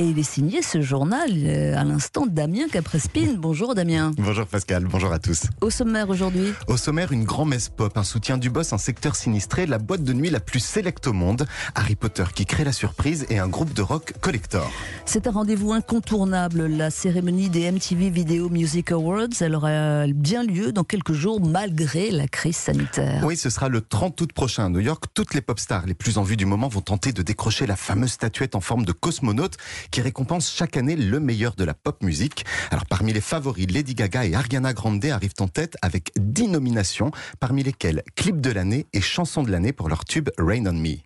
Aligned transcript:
Et 0.00 0.04
il 0.04 0.18
est 0.18 0.22
signé 0.22 0.62
ce 0.62 0.80
journal 0.80 1.30
euh, 1.30 1.76
à 1.76 1.84
l'instant 1.84 2.24
Damien 2.24 2.68
Caprespine. 2.72 3.36
Bonjour 3.36 3.74
Damien. 3.74 4.12
Bonjour 4.16 4.46
Pascal, 4.46 4.86
bonjour 4.86 5.12
à 5.12 5.18
tous. 5.18 5.42
Au 5.60 5.68
sommaire 5.68 6.08
aujourd'hui 6.08 6.54
Au 6.68 6.78
sommaire, 6.78 7.12
une 7.12 7.24
grand-messe 7.24 7.68
pop, 7.68 7.94
un 7.98 8.02
soutien 8.02 8.38
du 8.38 8.48
boss, 8.48 8.72
un 8.72 8.78
secteur 8.78 9.14
sinistré, 9.14 9.66
la 9.66 9.76
boîte 9.76 10.02
de 10.02 10.14
nuit 10.14 10.30
la 10.30 10.40
plus 10.40 10.60
sélecte 10.60 11.06
au 11.06 11.12
monde, 11.12 11.46
Harry 11.74 11.96
Potter 11.96 12.24
qui 12.34 12.46
crée 12.46 12.64
la 12.64 12.72
surprise 12.72 13.26
et 13.28 13.38
un 13.38 13.48
groupe 13.48 13.74
de 13.74 13.82
rock 13.82 14.14
collector. 14.22 14.72
C'est 15.04 15.26
un 15.26 15.32
rendez-vous 15.32 15.74
incontournable, 15.74 16.64
la 16.64 16.88
cérémonie 16.88 17.50
des 17.50 17.70
MTV 17.70 18.08
Video 18.08 18.48
Music 18.48 18.92
Awards. 18.92 19.28
Elle 19.42 19.54
aura 19.54 20.06
bien 20.06 20.44
lieu 20.44 20.72
dans 20.72 20.84
quelques 20.84 21.12
jours 21.12 21.46
malgré 21.46 22.10
la 22.10 22.26
crise 22.26 22.56
sanitaire. 22.56 23.22
Oui, 23.26 23.36
ce 23.36 23.50
sera 23.50 23.68
le 23.68 23.82
30 23.82 24.18
août 24.18 24.32
prochain 24.32 24.64
à 24.64 24.68
New 24.70 24.80
York. 24.80 25.04
Toutes 25.12 25.34
les 25.34 25.42
pop 25.42 25.60
stars 25.60 25.84
les 25.84 25.92
plus 25.92 26.16
en 26.16 26.22
vue 26.22 26.38
du 26.38 26.46
moment 26.46 26.68
vont 26.68 26.80
tenter 26.80 27.12
de 27.12 27.20
décrocher 27.20 27.66
la 27.66 27.76
fameuse 27.76 28.12
statuette 28.12 28.54
en 28.54 28.60
forme 28.60 28.86
de 28.86 28.92
cosmonaute 28.92 29.58
qui 29.90 30.00
récompense 30.00 30.50
chaque 30.50 30.76
année 30.76 30.96
le 30.96 31.20
meilleur 31.20 31.54
de 31.54 31.64
la 31.64 31.74
pop 31.74 32.02
musique. 32.02 32.44
Alors 32.70 32.86
parmi 32.86 33.12
les 33.12 33.20
favoris, 33.20 33.66
Lady 33.70 33.94
Gaga 33.94 34.24
et 34.26 34.34
Ariana 34.34 34.72
Grande 34.72 35.04
arrivent 35.06 35.34
en 35.40 35.48
tête 35.48 35.76
avec 35.82 36.12
10 36.16 36.48
nominations, 36.48 37.10
parmi 37.38 37.62
lesquelles 37.62 38.02
clip 38.16 38.40
de 38.40 38.50
l'année 38.50 38.86
et 38.92 39.00
chanson 39.00 39.42
de 39.42 39.50
l'année 39.50 39.72
pour 39.72 39.88
leur 39.88 40.04
tube 40.04 40.28
Rain 40.38 40.66
on 40.66 40.74
Me. 40.74 40.96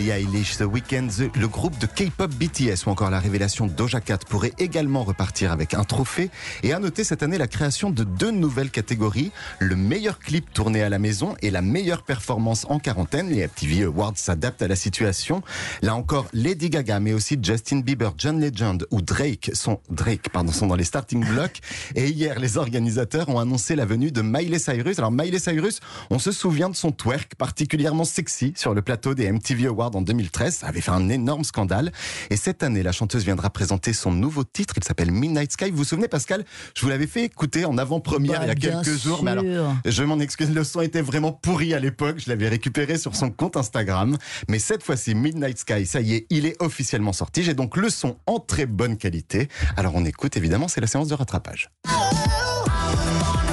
Billie 0.00 0.12
Eilish, 0.12 0.58
le 0.58 1.46
groupe 1.46 1.78
de 1.78 1.84
K-pop 1.84 2.30
BTS 2.30 2.86
ou 2.86 2.88
encore 2.88 3.10
la 3.10 3.20
révélation 3.20 3.66
Doja 3.66 4.00
Cat 4.00 4.20
pourraient 4.26 4.54
également 4.56 5.04
repartir 5.04 5.52
avec 5.52 5.74
un 5.74 5.84
trophée. 5.84 6.30
Et 6.62 6.72
à 6.72 6.78
noter 6.78 7.04
cette 7.04 7.22
année 7.22 7.36
la 7.36 7.46
création 7.46 7.90
de 7.90 8.02
deux 8.02 8.30
nouvelles 8.30 8.70
catégories, 8.70 9.30
le 9.58 9.76
meilleur 9.76 10.18
clip 10.18 10.54
tourné 10.54 10.82
à 10.82 10.88
la 10.88 10.98
maison 10.98 11.34
et 11.42 11.50
la 11.50 11.60
meilleure 11.60 12.02
performance 12.02 12.64
en 12.70 12.78
quarantaine. 12.78 13.28
Les 13.28 13.46
MTV 13.46 13.84
Awards 13.84 14.16
s'adaptent 14.16 14.62
à 14.62 14.68
la 14.68 14.74
situation. 14.74 15.42
Là 15.82 15.94
encore, 15.94 16.28
Lady 16.32 16.70
Gaga, 16.70 16.98
mais 16.98 17.12
aussi 17.12 17.36
Justin 17.42 17.80
Bieber, 17.80 18.14
John 18.16 18.40
Legend 18.40 18.86
ou 18.90 19.02
Drake 19.02 19.50
sont, 19.52 19.80
Drake, 19.90 20.30
pardon, 20.32 20.50
sont 20.50 20.66
dans 20.66 20.76
les 20.76 20.84
starting 20.84 21.22
blocks. 21.26 21.60
Et 21.94 22.08
hier, 22.08 22.40
les 22.40 22.56
organisateurs 22.56 23.28
ont 23.28 23.38
annoncé 23.38 23.76
la 23.76 23.84
venue 23.84 24.12
de 24.12 24.22
Miley 24.22 24.60
Cyrus. 24.60 24.98
Alors 24.98 25.12
Miley 25.12 25.38
Cyrus, 25.38 25.80
on 26.08 26.18
se 26.18 26.32
souvient 26.32 26.70
de 26.70 26.76
son 26.76 26.90
twerk 26.90 27.34
particulièrement 27.34 28.04
sexy 28.04 28.54
sur 28.56 28.72
le 28.72 28.80
plateau 28.80 29.12
des 29.12 29.30
MTV 29.30 29.66
Awards 29.66 29.89
en 29.96 30.02
2013. 30.02 30.56
Ça 30.56 30.66
avait 30.68 30.80
fait 30.80 30.90
un 30.90 31.08
énorme 31.08 31.44
scandale. 31.44 31.92
Et 32.30 32.36
cette 32.36 32.62
année, 32.62 32.82
la 32.82 32.92
chanteuse 32.92 33.24
viendra 33.24 33.50
présenter 33.50 33.92
son 33.92 34.12
nouveau 34.12 34.44
titre. 34.44 34.74
Il 34.76 34.84
s'appelle 34.84 35.10
Midnight 35.10 35.52
Sky. 35.52 35.70
Vous 35.70 35.78
vous 35.78 35.84
souvenez, 35.84 36.08
Pascal? 36.08 36.44
Je 36.74 36.82
vous 36.82 36.88
l'avais 36.88 37.06
fait 37.06 37.24
écouter 37.24 37.64
en 37.64 37.78
avant-première 37.78 38.40
Bah, 38.40 38.46
il 38.46 38.48
y 38.48 38.68
a 38.68 38.82
quelques 38.82 38.98
jours. 38.98 39.22
Mais 39.22 39.32
alors, 39.32 39.74
je 39.84 40.02
m'en 40.02 40.18
excuse, 40.18 40.50
le 40.50 40.64
son 40.64 40.80
était 40.80 41.02
vraiment 41.02 41.32
pourri 41.32 41.74
à 41.74 41.80
l'époque. 41.80 42.16
Je 42.18 42.28
l'avais 42.28 42.48
récupéré 42.48 42.98
sur 42.98 43.16
son 43.16 43.30
compte 43.30 43.56
Instagram. 43.56 44.16
Mais 44.48 44.58
cette 44.58 44.82
fois-ci, 44.82 45.14
Midnight 45.14 45.58
Sky, 45.58 45.86
ça 45.86 46.00
y 46.00 46.14
est, 46.14 46.26
il 46.30 46.46
est 46.46 46.60
officiellement 46.60 47.12
sorti. 47.12 47.42
J'ai 47.42 47.54
donc 47.54 47.76
le 47.76 47.90
son 47.90 48.16
en 48.26 48.38
très 48.38 48.66
bonne 48.66 48.96
qualité. 48.96 49.48
Alors 49.76 49.94
on 49.94 50.04
écoute, 50.04 50.36
évidemment, 50.36 50.68
c'est 50.68 50.80
la 50.80 50.86
séance 50.86 51.08
de 51.08 51.14
rattrapage. 51.14 51.70
C'est 51.84 53.49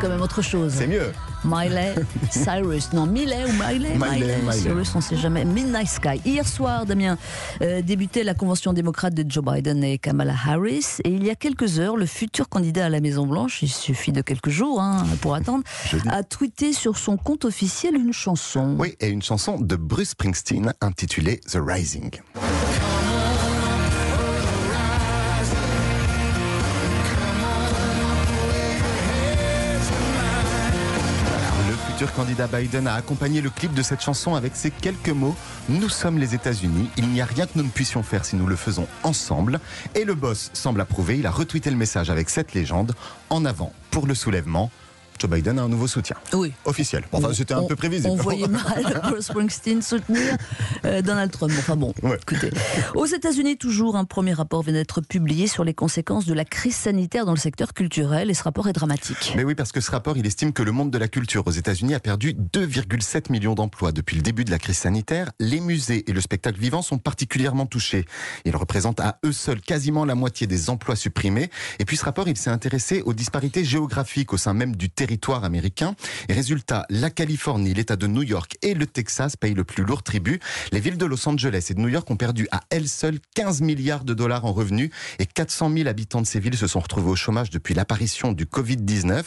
quand 0.00 0.08
même 0.08 0.22
autre 0.22 0.42
chose. 0.42 0.72
C'est 0.76 0.86
mieux. 0.86 1.12
Miley 1.44 1.94
Cyrus. 2.30 2.92
Non, 2.92 3.06
Miley 3.06 3.44
ou 3.44 3.52
Miley? 3.52 3.94
Miley, 3.96 4.38
Miley. 4.42 4.52
Cyrus, 4.52 4.94
on 4.94 4.98
ne 4.98 5.02
sait 5.02 5.16
jamais. 5.16 5.44
Midnight 5.44 5.88
Sky. 5.88 6.20
Hier 6.24 6.46
soir, 6.46 6.86
Damien, 6.86 7.18
euh, 7.62 7.82
débutait 7.82 8.24
la 8.24 8.34
convention 8.34 8.72
démocrate 8.72 9.14
de 9.14 9.30
Joe 9.30 9.44
Biden 9.44 9.84
et 9.84 9.98
Kamala 9.98 10.34
Harris. 10.46 10.98
Et 11.04 11.10
il 11.10 11.24
y 11.24 11.30
a 11.30 11.34
quelques 11.34 11.78
heures, 11.78 11.96
le 11.96 12.06
futur 12.06 12.48
candidat 12.48 12.86
à 12.86 12.88
la 12.88 13.00
Maison-Blanche, 13.00 13.62
il 13.62 13.68
suffit 13.68 14.12
de 14.12 14.22
quelques 14.22 14.50
jours 14.50 14.80
hein, 14.80 15.04
pour 15.20 15.34
attendre, 15.34 15.64
a 16.08 16.22
tweeté 16.22 16.72
sur 16.72 16.96
son 16.96 17.16
compte 17.16 17.44
officiel 17.44 17.94
une 17.94 18.12
chanson. 18.12 18.76
Oui, 18.78 18.96
et 19.00 19.08
une 19.08 19.22
chanson 19.22 19.58
de 19.60 19.76
Bruce 19.76 20.10
Springsteen 20.10 20.72
intitulée 20.80 21.40
The 21.50 21.58
Rising. 21.60 22.10
Futur 32.00 32.14
candidat 32.14 32.46
Biden 32.46 32.86
a 32.86 32.94
accompagné 32.94 33.42
le 33.42 33.50
clip 33.50 33.74
de 33.74 33.82
cette 33.82 34.00
chanson 34.00 34.34
avec 34.34 34.56
ces 34.56 34.70
quelques 34.70 35.10
mots 35.10 35.36
Nous 35.68 35.90
sommes 35.90 36.16
les 36.16 36.34
États-Unis, 36.34 36.88
il 36.96 37.06
n'y 37.08 37.20
a 37.20 37.26
rien 37.26 37.44
que 37.44 37.52
nous 37.56 37.62
ne 37.62 37.68
puissions 37.68 38.02
faire 38.02 38.24
si 38.24 38.36
nous 38.36 38.46
le 38.46 38.56
faisons 38.56 38.86
ensemble. 39.02 39.60
Et 39.94 40.04
le 40.04 40.14
boss 40.14 40.48
semble 40.54 40.80
approuver, 40.80 41.18
il 41.18 41.26
a 41.26 41.30
retweeté 41.30 41.68
le 41.68 41.76
message 41.76 42.08
avec 42.08 42.30
cette 42.30 42.54
légende 42.54 42.94
En 43.28 43.44
avant 43.44 43.74
pour 43.90 44.06
le 44.06 44.14
soulèvement. 44.14 44.70
Joe 45.20 45.30
Biden 45.30 45.58
a 45.58 45.62
un 45.62 45.68
nouveau 45.68 45.86
soutien. 45.86 46.16
Oui. 46.32 46.52
Officiel. 46.64 47.04
Bon, 47.12 47.18
Enfin, 47.18 47.34
c'était 47.34 47.52
un 47.52 47.58
On- 47.60 47.66
peu 47.66 47.76
prévisible. 47.76 48.08
On 48.10 48.16
voyait 48.16 48.48
mal 48.48 49.00
Bruce 49.04 49.26
Springsteen 49.26 49.82
soutenir 49.82 50.36
euh, 50.86 51.02
Donald 51.02 51.30
Trump. 51.30 51.52
Enfin 51.58 51.76
bon, 51.76 51.92
Ouais. 52.02 52.16
écoutez. 52.22 52.50
Aux 52.94 53.04
États-Unis, 53.04 53.58
toujours, 53.58 53.96
un 53.96 54.06
premier 54.06 54.32
rapport 54.32 54.62
vient 54.62 54.72
d'être 54.72 55.02
publié 55.02 55.46
sur 55.46 55.62
les 55.62 55.74
conséquences 55.74 56.24
de 56.24 56.32
la 56.32 56.46
crise 56.46 56.74
sanitaire 56.74 57.26
dans 57.26 57.32
le 57.34 57.38
secteur 57.38 57.74
culturel 57.74 58.30
et 58.30 58.34
ce 58.34 58.42
rapport 58.42 58.66
est 58.68 58.72
dramatique. 58.72 59.34
Mais 59.36 59.44
oui, 59.44 59.54
parce 59.54 59.72
que 59.72 59.80
ce 59.82 59.90
rapport, 59.90 60.16
il 60.16 60.26
estime 60.26 60.52
que 60.54 60.62
le 60.62 60.72
monde 60.72 60.90
de 60.90 60.96
la 60.98 61.08
culture 61.08 61.46
aux 61.46 61.50
États-Unis 61.50 61.94
a 61.94 62.00
perdu 62.00 62.32
2,7 62.34 63.30
millions 63.30 63.54
d'emplois 63.54 63.92
depuis 63.92 64.16
le 64.16 64.22
début 64.22 64.46
de 64.46 64.50
la 64.50 64.58
crise 64.58 64.78
sanitaire. 64.78 65.30
Les 65.38 65.60
musées 65.60 66.08
et 66.08 66.14
le 66.14 66.20
spectacle 66.22 66.58
vivant 66.58 66.80
sont 66.80 66.96
particulièrement 66.98 67.66
touchés. 67.66 68.06
Ils 68.46 68.56
représentent 68.56 69.00
à 69.00 69.18
eux 69.26 69.32
seuls 69.32 69.60
quasiment 69.60 70.06
la 70.06 70.14
moitié 70.14 70.46
des 70.46 70.70
emplois 70.70 70.96
supprimés. 70.96 71.50
Et 71.78 71.84
puis 71.84 71.98
ce 71.98 72.06
rapport, 72.06 72.26
il 72.28 72.36
s'est 72.38 72.50
intéressé 72.50 73.02
aux 73.02 73.12
disparités 73.12 73.64
géographiques 73.64 74.32
au 74.32 74.38
sein 74.38 74.54
même 74.54 74.76
du 74.76 74.88
territoire 74.88 75.09
Et 76.28 76.32
résultat, 76.32 76.86
la 76.88 77.10
Californie, 77.10 77.74
l'État 77.74 77.96
de 77.96 78.06
New 78.06 78.22
York 78.22 78.56
et 78.62 78.74
le 78.74 78.86
Texas 78.86 79.36
payent 79.36 79.54
le 79.54 79.64
plus 79.64 79.84
lourd 79.84 80.02
tribut. 80.02 80.40
Les 80.72 80.80
villes 80.80 80.98
de 80.98 81.06
Los 81.06 81.28
Angeles 81.28 81.66
et 81.70 81.74
de 81.74 81.80
New 81.80 81.88
York 81.88 82.10
ont 82.10 82.16
perdu 82.16 82.48
à 82.50 82.60
elles 82.70 82.88
seules 82.88 83.18
15 83.34 83.60
milliards 83.60 84.04
de 84.04 84.14
dollars 84.14 84.44
en 84.44 84.52
revenus 84.52 84.90
et 85.18 85.26
400 85.26 85.70
000 85.72 85.88
habitants 85.88 86.20
de 86.20 86.26
ces 86.26 86.40
villes 86.40 86.56
se 86.56 86.66
sont 86.66 86.80
retrouvés 86.80 87.10
au 87.10 87.16
chômage 87.16 87.50
depuis 87.50 87.74
l'apparition 87.74 88.32
du 88.32 88.46
Covid-19. 88.46 89.22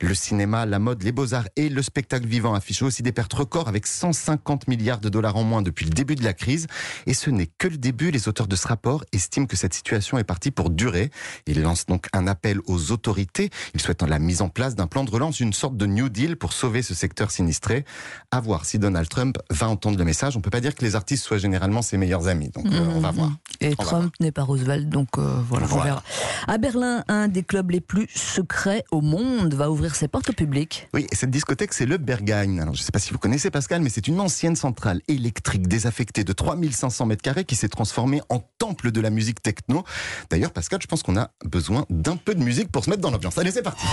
Le 0.00 0.14
cinéma, 0.14 0.66
la 0.66 0.78
mode, 0.78 1.02
les 1.02 1.12
beaux-arts 1.12 1.48
et 1.56 1.68
le 1.68 1.82
spectacle 1.82 2.26
vivant 2.26 2.54
affichent 2.54 2.82
aussi 2.82 3.02
des 3.02 3.12
pertes 3.12 3.32
records 3.32 3.68
avec 3.68 3.86
150 3.86 4.68
milliards 4.68 5.00
de 5.00 5.08
dollars 5.08 5.36
en 5.36 5.44
moins 5.44 5.62
depuis 5.62 5.86
le 5.86 5.92
début 5.92 6.16
de 6.16 6.24
la 6.24 6.34
crise. 6.34 6.66
Et 7.06 7.14
ce 7.14 7.30
n'est 7.30 7.46
que 7.46 7.68
le 7.68 7.78
début. 7.78 8.10
Les 8.10 8.28
auteurs 8.28 8.48
de 8.48 8.56
ce 8.56 8.68
rapport 8.68 9.04
estiment 9.12 9.46
que 9.46 9.56
cette 9.56 9.74
situation 9.74 10.18
est 10.18 10.24
partie 10.24 10.50
pour 10.50 10.70
durer. 10.70 11.10
Ils 11.46 11.62
lancent 11.62 11.86
donc 11.86 12.06
un 12.12 12.26
appel 12.26 12.60
aux 12.66 12.92
autorités. 12.92 13.50
Ils 13.74 13.80
souhaitent 13.80 14.02
la 14.02 14.18
mise 14.18 14.42
en 14.42 14.48
place 14.48 14.74
d'un 14.74 14.86
plan 14.86 15.04
de 15.04 15.10
relance, 15.12 15.40
une 15.40 15.52
sorte 15.52 15.76
de 15.76 15.86
New 15.86 16.08
Deal 16.08 16.36
pour 16.36 16.52
sauver 16.52 16.82
ce 16.82 16.94
secteur 16.94 17.30
sinistré. 17.30 17.84
À 18.30 18.40
voir 18.40 18.64
si 18.64 18.78
Donald 18.78 19.08
Trump 19.08 19.38
va 19.50 19.68
entendre 19.68 19.98
le 19.98 20.04
message. 20.04 20.36
On 20.36 20.40
peut 20.40 20.50
pas 20.50 20.60
dire 20.60 20.74
que 20.74 20.84
les 20.84 20.96
artistes 20.96 21.24
soient 21.24 21.38
généralement 21.38 21.82
ses 21.82 21.98
meilleurs 21.98 22.28
amis. 22.28 22.50
Donc 22.50 22.66
euh, 22.66 22.84
on 22.94 23.00
va 23.00 23.10
voir. 23.10 23.30
Et 23.60 23.74
On 23.78 23.82
Trump 23.82 24.14
n'est 24.20 24.32
pas 24.32 24.42
Roosevelt, 24.42 24.88
donc 24.88 25.08
euh, 25.18 25.40
voilà, 25.48 25.66
on 25.70 25.80
verra. 25.80 26.02
À 26.48 26.58
Berlin, 26.58 27.04
un 27.08 27.28
des 27.28 27.42
clubs 27.42 27.70
les 27.70 27.80
plus 27.80 28.08
secrets 28.14 28.84
au 28.90 29.00
monde 29.00 29.54
va 29.54 29.70
ouvrir 29.70 29.94
ses 29.94 30.08
portes 30.08 30.30
au 30.30 30.32
public. 30.32 30.88
Oui, 30.94 31.06
et 31.10 31.14
cette 31.14 31.30
discothèque, 31.30 31.72
c'est 31.72 31.86
le 31.86 31.98
Berghain. 31.98 32.58
Alors, 32.58 32.74
je 32.74 32.80
ne 32.80 32.84
sais 32.84 32.92
pas 32.92 32.98
si 32.98 33.12
vous 33.12 33.18
connaissez 33.18 33.50
Pascal, 33.50 33.82
mais 33.82 33.90
c'est 33.90 34.08
une 34.08 34.20
ancienne 34.20 34.56
centrale 34.56 35.00
électrique 35.08 35.68
désaffectée 35.68 36.24
de 36.24 36.32
3500 36.32 37.06
mètres 37.06 37.22
carrés 37.22 37.44
qui 37.44 37.54
s'est 37.54 37.68
transformée 37.68 38.22
en 38.28 38.40
temple 38.58 38.90
de 38.90 39.00
la 39.00 39.10
musique 39.10 39.42
techno. 39.42 39.84
D'ailleurs, 40.30 40.52
Pascal, 40.52 40.80
je 40.82 40.86
pense 40.86 41.02
qu'on 41.02 41.16
a 41.16 41.30
besoin 41.44 41.84
d'un 41.90 42.16
peu 42.16 42.34
de 42.34 42.42
musique 42.42 42.70
pour 42.70 42.84
se 42.84 42.90
mettre 42.90 43.02
dans 43.02 43.10
l'ambiance. 43.10 43.38
Allez, 43.38 43.50
c'est 43.50 43.62
parti 43.62 43.84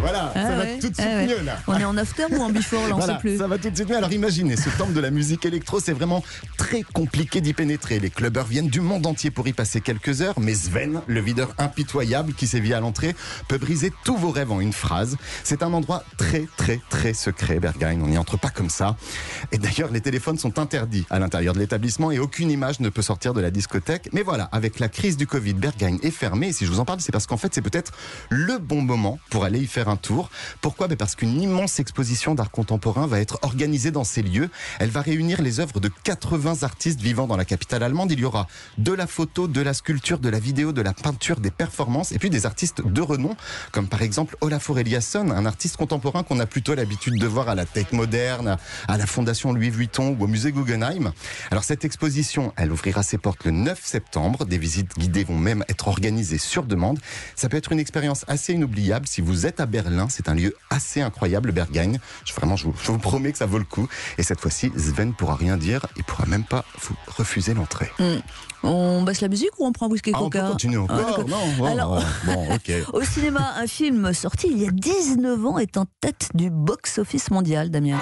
Voilà, 0.00 0.32
ça 0.34 0.40
Ah 0.46 0.56
va 0.56 0.64
tout 0.80 0.88
de 0.88 0.94
ah 0.98 1.02
suite 1.02 1.06
ouais. 1.06 1.26
mieux, 1.26 1.44
là 1.44 1.58
On 1.66 1.74
est 1.78 1.84
en 1.84 1.96
after 1.96 2.24
ou 2.30 2.40
en 2.40 2.48
before, 2.50 2.88
là, 2.88 2.94
on 2.94 2.98
voilà, 2.98 3.14
sait 3.14 3.20
plus. 3.20 3.38
ça 3.38 3.46
va 3.46 3.58
tout 3.58 3.68
de 3.70 3.76
suite 3.76 3.88
mieux. 3.90 3.96
Alors 3.96 4.12
imaginez, 4.12 4.56
ce 4.56 4.70
temple 4.70 4.92
de 4.94 5.00
la 5.00 5.10
musique 5.10 5.44
électro, 5.44 5.78
c'est 5.80 5.92
vraiment 5.92 6.24
très 6.56 6.82
compliqué 6.82 7.40
d'y 7.40 7.52
pénétrer. 7.52 8.00
Les 8.00 8.10
clubbers 8.10 8.44
viennent 8.46 8.68
du 8.68 8.80
monde 8.80 9.06
entier 9.06 9.30
pour 9.30 9.46
y 9.48 9.52
passer 9.52 9.80
quelques 9.80 10.22
heures, 10.22 10.38
mais 10.40 10.54
Sven, 10.54 11.02
le 11.06 11.20
videur 11.20 11.54
impitoyable 11.58 12.32
qui 12.34 12.46
sévit 12.46 12.72
à 12.72 12.80
l'entrée, 12.80 13.14
peut 13.48 13.58
briser 13.58 13.92
tous 14.04 14.16
vos 14.16 14.30
rêves 14.30 14.50
en 14.52 14.60
une 14.60 14.72
phrase. 14.72 15.16
C'est 15.44 15.62
un 15.62 15.72
endroit 15.72 16.04
très 16.16 16.46
très 16.56 16.80
très 16.88 17.12
secret, 17.12 17.60
Berghain. 17.60 17.98
On 18.02 18.06
n'y 18.08 18.18
entre 18.18 18.38
pas 18.38 18.50
comme 18.50 18.70
ça. 18.70 18.96
Et 19.52 19.58
d'ailleurs, 19.58 19.90
les 19.90 20.00
téléphones 20.00 20.38
sont 20.38 20.58
interdits 20.58 21.06
à 21.10 21.18
l'intérieur 21.18 21.52
de 21.54 21.58
l'établissement 21.58 22.10
et 22.10 22.18
aucune 22.18 22.50
image 22.50 22.80
ne 22.80 22.88
peut 22.88 23.02
sortir 23.02 23.34
de 23.34 23.40
la 23.40 23.50
discothèque. 23.50 24.08
Mais 24.12 24.22
voilà, 24.22 24.44
avec 24.52 24.78
la 24.80 24.88
crise 24.88 25.16
du 25.16 25.26
Covid, 25.26 25.54
Berghain 25.54 25.98
est 26.02 26.10
fermé. 26.10 26.48
Et 26.48 26.52
si 26.52 26.64
je 26.64 26.70
vous 26.70 26.80
en 26.80 26.84
parle, 26.84 27.00
c'est 27.00 27.12
parce 27.12 27.26
qu'en 27.26 27.36
fait, 27.36 27.52
c'est 27.54 27.62
peut-être 27.62 27.89
le 28.28 28.58
bon 28.58 28.82
moment 28.82 29.18
pour 29.30 29.44
aller 29.44 29.60
y 29.60 29.66
faire 29.66 29.88
un 29.88 29.96
tour. 29.96 30.30
Pourquoi? 30.60 30.88
Ben 30.88 30.96
Parce 30.96 31.14
qu'une 31.14 31.40
immense 31.40 31.80
exposition 31.80 32.34
d'art 32.34 32.50
contemporain 32.50 33.06
va 33.06 33.20
être 33.20 33.38
organisée 33.42 33.90
dans 33.90 34.04
ces 34.04 34.22
lieux. 34.22 34.50
Elle 34.78 34.90
va 34.90 35.00
réunir 35.00 35.42
les 35.42 35.60
œuvres 35.60 35.80
de 35.80 35.88
80 35.88 36.62
artistes 36.62 37.00
vivant 37.00 37.26
dans 37.26 37.36
la 37.36 37.44
capitale 37.44 37.82
allemande. 37.82 38.12
Il 38.12 38.20
y 38.20 38.24
aura 38.24 38.46
de 38.78 38.92
la 38.92 39.06
photo, 39.06 39.48
de 39.48 39.60
la 39.60 39.74
sculpture, 39.74 40.18
de 40.18 40.28
la 40.28 40.38
vidéo, 40.38 40.72
de 40.72 40.82
la 40.82 40.92
peinture, 40.92 41.40
des 41.40 41.50
performances 41.50 42.12
et 42.12 42.18
puis 42.18 42.30
des 42.30 42.46
artistes 42.46 42.82
de 42.84 43.00
renom 43.00 43.36
comme 43.72 43.88
par 43.88 44.02
exemple 44.02 44.36
Olafur 44.40 44.78
Eliasson, 44.78 45.30
un 45.30 45.46
artiste 45.46 45.76
contemporain 45.76 46.22
qu'on 46.22 46.40
a 46.40 46.46
plutôt 46.46 46.74
l'habitude 46.74 47.18
de 47.18 47.26
voir 47.26 47.48
à 47.48 47.54
la 47.54 47.64
Tech 47.64 47.92
Moderne, 47.92 48.56
à 48.88 48.96
la 48.96 49.06
Fondation 49.06 49.52
Louis 49.52 49.70
Vuitton 49.70 50.16
ou 50.18 50.24
au 50.24 50.26
musée 50.26 50.52
Guggenheim. 50.52 51.12
Alors 51.50 51.64
cette 51.64 51.84
exposition, 51.84 52.52
elle 52.56 52.72
ouvrira 52.72 53.02
ses 53.02 53.18
portes 53.18 53.44
le 53.44 53.50
9 53.50 53.80
septembre. 53.82 54.44
Des 54.44 54.58
visites 54.58 54.98
guidées 54.98 55.24
vont 55.24 55.38
même 55.38 55.64
être 55.68 55.88
organisées 55.88 56.38
sur 56.38 56.64
demande. 56.64 56.98
Ça 57.36 57.48
peut 57.48 57.56
être 57.56 57.72
une 57.72 57.79
expérience 57.80 58.24
assez 58.28 58.52
inoubliable 58.52 59.06
si 59.06 59.20
vous 59.20 59.46
êtes 59.46 59.60
à 59.60 59.66
Berlin. 59.66 60.06
C'est 60.08 60.28
un 60.28 60.34
lieu 60.34 60.54
assez 60.70 61.00
incroyable, 61.00 61.52
Berghain. 61.52 61.92
Je, 62.24 62.32
vraiment, 62.34 62.56
je 62.56 62.64
vous, 62.64 62.74
je 62.82 62.92
vous 62.92 62.98
promets 62.98 63.32
que 63.32 63.38
ça 63.38 63.46
vaut 63.46 63.58
le 63.58 63.64
coup. 63.64 63.88
Et 64.18 64.22
cette 64.22 64.40
fois-ci, 64.40 64.70
Sven 64.76 65.12
pourra 65.14 65.34
rien 65.34 65.56
dire. 65.56 65.86
Il 65.96 66.04
pourra 66.04 66.26
même 66.26 66.44
pas 66.44 66.64
vous 66.82 66.94
refuser 67.16 67.54
l'entrée. 67.54 67.90
Mm. 67.98 68.20
On 68.62 69.02
baisse 69.02 69.22
la 69.22 69.28
musique 69.28 69.50
ou 69.58 69.66
on 69.66 69.72
prend 69.72 69.88
whisky 69.88 70.12
Ah, 70.14 70.22
on 70.22 70.28
peut 70.28 70.38
coca 70.38 70.50
continuer 70.52 70.76
encore 70.76 70.98
Ah, 71.00 71.10
d'accord. 71.10 71.28
Non, 71.28 71.46
bon, 71.58 71.64
Alors- 71.64 72.02
bon, 72.26 72.54
ok. 72.54 72.72
Au 72.92 73.02
cinéma, 73.02 73.54
un 73.56 73.66
film 73.66 74.12
sorti 74.12 74.48
il 74.50 74.58
y 74.62 74.66
a 74.68 74.70
19 74.70 75.46
ans 75.46 75.58
est 75.58 75.76
en 75.76 75.86
tête 76.00 76.28
du 76.34 76.50
box-office 76.50 77.30
mondial, 77.30 77.70
Damien. 77.70 77.98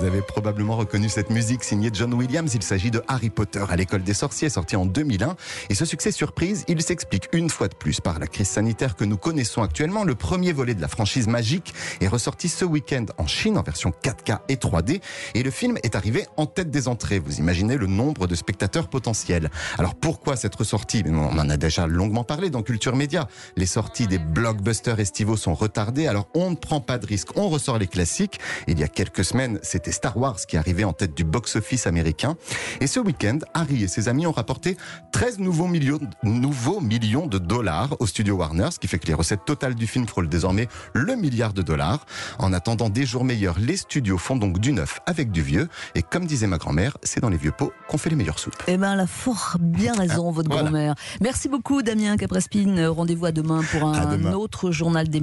Vous 0.00 0.06
avez 0.06 0.22
probablement 0.22 0.76
reconnu 0.76 1.10
cette 1.10 1.28
musique 1.28 1.62
signée 1.62 1.90
John 1.92 2.14
Williams. 2.14 2.54
Il 2.54 2.62
s'agit 2.62 2.90
de 2.90 3.02
Harry 3.06 3.28
Potter 3.28 3.62
à 3.68 3.76
l'école 3.76 4.02
des 4.02 4.14
sorciers, 4.14 4.48
sorti 4.48 4.74
en 4.74 4.86
2001. 4.86 5.36
Et 5.68 5.74
ce 5.74 5.84
succès 5.84 6.10
surprise, 6.10 6.64
il 6.68 6.80
s'explique 6.80 7.28
une 7.34 7.50
fois 7.50 7.68
de 7.68 7.74
plus 7.74 8.00
par 8.00 8.18
la 8.18 8.26
crise 8.26 8.48
sanitaire 8.48 8.96
que 8.96 9.04
nous 9.04 9.18
connaissons 9.18 9.60
actuellement. 9.60 10.04
Le 10.04 10.14
premier 10.14 10.52
volet 10.52 10.72
de 10.74 10.80
la 10.80 10.88
franchise 10.88 11.28
magique 11.28 11.74
est 12.00 12.08
ressorti 12.08 12.48
ce 12.48 12.64
week-end 12.64 13.04
en 13.18 13.26
Chine 13.26 13.58
en 13.58 13.62
version 13.62 13.92
4K 14.02 14.38
et 14.48 14.54
3D. 14.54 15.02
Et 15.34 15.42
le 15.42 15.50
film 15.50 15.76
est 15.82 15.94
arrivé 15.94 16.24
en 16.38 16.46
tête 16.46 16.70
des 16.70 16.88
entrées. 16.88 17.18
Vous 17.18 17.38
imaginez 17.38 17.76
le 17.76 17.86
nombre 17.86 18.26
de 18.26 18.34
spectateurs 18.34 18.88
potentiels. 18.88 19.50
Alors 19.76 19.94
pourquoi 19.94 20.34
cette 20.36 20.54
ressortie? 20.54 21.04
On 21.06 21.38
en 21.38 21.50
a 21.50 21.58
déjà 21.58 21.86
longuement 21.86 22.24
parlé 22.24 22.48
dans 22.48 22.62
Culture 22.62 22.96
Média. 22.96 23.28
Les 23.56 23.66
sorties 23.66 24.06
des 24.06 24.18
blockbusters 24.18 24.98
estivaux 24.98 25.36
sont 25.36 25.52
retardées. 25.52 26.06
Alors 26.06 26.26
on 26.32 26.48
ne 26.48 26.56
prend 26.56 26.80
pas 26.80 26.96
de 26.96 27.04
risque. 27.04 27.36
On 27.36 27.50
ressort 27.50 27.76
les 27.76 27.86
classiques. 27.86 28.40
Il 28.66 28.78
y 28.80 28.82
a 28.82 28.88
quelques 28.88 29.26
semaines, 29.26 29.58
c'était 29.62 29.89
Star 29.92 30.16
Wars 30.16 30.36
qui 30.48 30.56
arrivait 30.56 30.84
en 30.84 30.92
tête 30.92 31.14
du 31.16 31.24
box-office 31.24 31.86
américain. 31.86 32.36
Et 32.80 32.86
ce 32.86 33.00
week-end, 33.00 33.38
Harry 33.54 33.82
et 33.84 33.88
ses 33.88 34.08
amis 34.08 34.26
ont 34.26 34.32
rapporté 34.32 34.76
13 35.12 35.38
nouveaux 35.38 35.66
millions, 35.66 35.98
nouveaux 36.22 36.80
millions 36.80 37.26
de 37.26 37.38
dollars 37.38 37.96
au 37.98 38.06
studio 38.06 38.36
Warner, 38.36 38.68
ce 38.70 38.78
qui 38.78 38.86
fait 38.88 38.98
que 38.98 39.06
les 39.06 39.14
recettes 39.14 39.44
totales 39.44 39.74
du 39.74 39.86
film 39.86 40.06
frôlent 40.06 40.28
désormais 40.28 40.68
le 40.94 41.16
milliard 41.16 41.52
de 41.52 41.62
dollars. 41.62 42.06
En 42.38 42.52
attendant 42.52 42.88
des 42.88 43.04
jours 43.04 43.24
meilleurs, 43.24 43.58
les 43.58 43.76
studios 43.76 44.18
font 44.18 44.36
donc 44.36 44.58
du 44.60 44.72
neuf 44.72 45.00
avec 45.06 45.32
du 45.32 45.42
vieux. 45.42 45.68
Et 45.96 46.02
comme 46.02 46.26
disait 46.26 46.46
ma 46.46 46.58
grand-mère, 46.58 46.96
c'est 47.02 47.20
dans 47.20 47.28
les 47.28 47.36
vieux 47.36 47.50
pots 47.52 47.72
qu'on 47.88 47.98
fait 47.98 48.10
les 48.10 48.16
meilleures 48.16 48.38
soupes. 48.38 48.54
Eh 48.68 48.76
ben, 48.76 48.92
elle 48.92 49.00
a 49.00 49.06
fort 49.08 49.56
bien 49.60 49.94
raison, 49.94 50.30
votre 50.30 50.48
Voilà. 50.48 50.62
grand-mère. 50.64 50.94
Merci 51.20 51.48
beaucoup, 51.48 51.82
Damien 51.82 52.16
Caprespine. 52.16 52.86
Rendez-vous 52.86 53.26
à 53.26 53.32
demain 53.32 53.62
pour 53.72 53.88
À 53.88 54.02
un 54.02 54.16
demain. 54.16 54.34
autre 54.34 54.70
journal 54.70 55.08
des 55.08 55.18